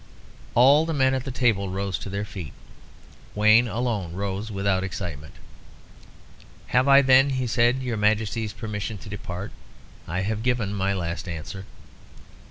[0.55, 2.53] All the men at the table rose to their feet;
[3.35, 5.35] Wayne alone rose without excitement.
[6.73, 9.51] "Have I, then," he said, "your Majesty's permission to depart?
[10.07, 11.65] I have given my last answer."